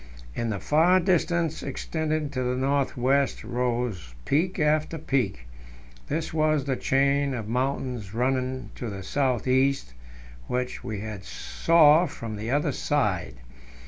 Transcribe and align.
In 0.33 0.49
the 0.49 0.59
far 0.59 0.99
distance, 0.99 1.61
extending 1.61 2.31
to 2.31 2.41
the 2.41 2.55
north 2.55 2.97
west, 2.97 3.43
rose 3.43 4.15
peak 4.25 4.57
after 4.57 4.97
peak; 4.97 5.45
this 6.07 6.33
was 6.33 6.65
the 6.65 6.75
chain 6.75 7.35
of 7.35 7.47
mountains 7.47 8.11
running 8.11 8.71
to 8.77 8.89
the 8.89 9.03
south 9.03 9.47
east, 9.47 9.93
which 10.47 10.83
we 10.83 10.97
now 11.01 11.19
saw 11.21 12.07
from 12.07 12.35
the 12.35 12.49
other 12.49 12.71
side. 12.71 13.35